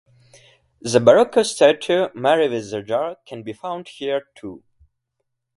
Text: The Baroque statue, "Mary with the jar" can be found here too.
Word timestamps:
The 0.81 0.99
Baroque 0.99 1.45
statue, 1.45 2.07
"Mary 2.15 2.49
with 2.49 2.71
the 2.71 2.81
jar" 2.81 3.17
can 3.23 3.43
be 3.43 3.53
found 3.53 3.87
here 3.87 4.29
too. 4.33 4.63